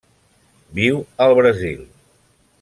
[0.79, 0.97] Viu
[1.27, 1.87] al Brasil.